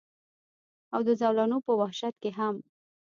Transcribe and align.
او 0.93 1.01
د 1.07 1.09
زولنو 1.21 1.57
پۀ 1.65 1.73
وحشت 1.81 2.15
کښې 2.23 2.31
هم 2.37 2.55